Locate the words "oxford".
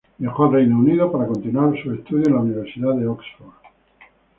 3.07-3.51